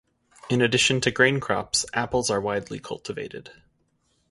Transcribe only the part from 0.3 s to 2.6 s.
In addition to grain crops, apples are